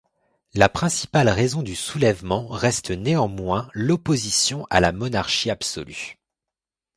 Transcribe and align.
La 0.55 0.67
principale 0.67 1.29
raison 1.29 1.61
du 1.61 1.75
soulèvement 1.75 2.47
reste 2.47 2.89
néanmoins 2.89 3.69
l'opposition 3.73 4.65
à 4.71 4.79
la 4.79 4.91
monarchie 4.91 5.51
absolue. 5.51 6.17